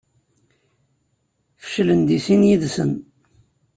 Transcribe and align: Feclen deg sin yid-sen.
Feclen 1.67 2.01
deg 2.07 2.19
sin 2.25 2.41
yid-sen. 2.49 2.91